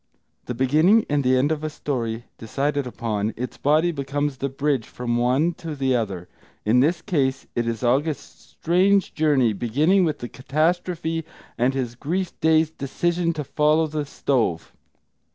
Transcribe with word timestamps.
The 0.45 0.55
beginning 0.55 1.05
and 1.11 1.23
the 1.23 1.37
end 1.37 1.51
of 1.51 1.63
a 1.63 1.69
story 1.69 2.25
decided 2.39 2.87
upon, 2.87 3.35
its 3.37 3.57
body 3.57 3.91
becomes 3.91 4.37
the 4.37 4.49
bridge 4.49 4.87
from 4.87 5.15
one 5.15 5.53
to 5.61 5.75
the 5.75 5.95
other; 5.95 6.27
in 6.65 6.79
this 6.79 7.03
case 7.03 7.45
it 7.55 7.67
is 7.67 7.83
August's 7.83 8.57
strange 8.59 9.13
journey, 9.13 9.53
beginning 9.53 10.03
with 10.03 10.17
the 10.17 10.27
catastrophe 10.27 11.23
and 11.55 11.75
his 11.75 11.93
grief 11.93 12.33
dazed 12.39 12.79
decision 12.79 13.31
to 13.33 13.43
follow 13.43 13.85
the 13.85 14.07
stove. 14.07 14.73